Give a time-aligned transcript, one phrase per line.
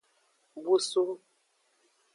[0.63, 1.03] Busu.